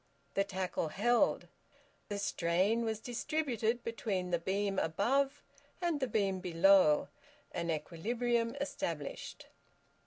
[0.33, 1.47] The tackle held.
[2.09, 5.43] The strain was distributed between the beam above
[5.79, 7.09] and the beam below,
[7.51, 9.45] and equilibrium established.